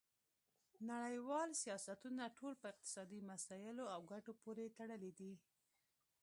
نړیوال 0.91 1.49
سیاستونه 1.63 2.23
ټول 2.37 2.53
په 2.61 2.65
اقتصادي 2.73 3.19
مسایلو 3.31 3.85
او 3.93 3.99
ګټو 4.13 4.31
پورې 4.43 4.73
تړلي 4.77 5.11
دي 5.19 5.33